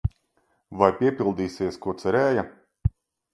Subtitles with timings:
[0.79, 2.47] Vai piepildīsies, ko cerēja?